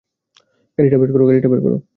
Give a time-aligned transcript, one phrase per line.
[0.77, 1.61] গাড়িটা বের
[1.63, 1.71] কর।